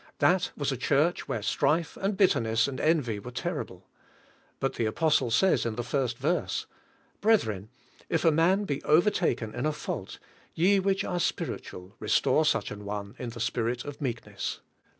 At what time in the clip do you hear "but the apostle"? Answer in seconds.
4.59-5.29